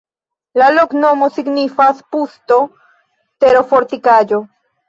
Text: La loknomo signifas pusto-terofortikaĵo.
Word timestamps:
La 0.61 0.69
loknomo 0.77 1.27
signifas 1.35 2.01
pusto-terofortikaĵo. 2.17 4.43